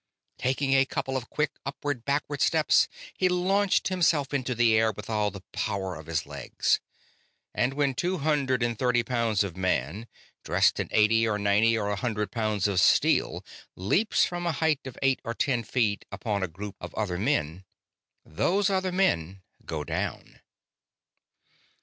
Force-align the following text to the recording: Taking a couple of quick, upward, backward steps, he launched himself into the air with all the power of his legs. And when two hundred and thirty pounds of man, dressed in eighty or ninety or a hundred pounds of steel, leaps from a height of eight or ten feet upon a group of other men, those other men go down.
Taking 0.39 0.73
a 0.73 0.83
couple 0.83 1.15
of 1.15 1.29
quick, 1.29 1.51
upward, 1.63 2.05
backward 2.05 2.41
steps, 2.41 2.87
he 3.15 3.29
launched 3.29 3.89
himself 3.89 4.33
into 4.33 4.55
the 4.55 4.75
air 4.75 4.91
with 4.91 5.11
all 5.11 5.29
the 5.29 5.43
power 5.53 5.93
of 5.93 6.07
his 6.07 6.25
legs. 6.25 6.79
And 7.53 7.75
when 7.75 7.93
two 7.93 8.17
hundred 8.17 8.63
and 8.63 8.79
thirty 8.79 9.03
pounds 9.03 9.43
of 9.43 9.55
man, 9.55 10.07
dressed 10.43 10.79
in 10.79 10.87
eighty 10.89 11.27
or 11.27 11.37
ninety 11.37 11.77
or 11.77 11.91
a 11.91 11.95
hundred 11.95 12.31
pounds 12.31 12.67
of 12.67 12.79
steel, 12.79 13.45
leaps 13.75 14.25
from 14.25 14.47
a 14.47 14.53
height 14.53 14.87
of 14.87 14.97
eight 15.03 15.19
or 15.23 15.35
ten 15.35 15.61
feet 15.61 16.03
upon 16.11 16.41
a 16.41 16.47
group 16.47 16.77
of 16.81 16.95
other 16.95 17.19
men, 17.19 17.63
those 18.25 18.71
other 18.71 18.91
men 18.91 19.43
go 19.67 19.83
down. 19.83 20.39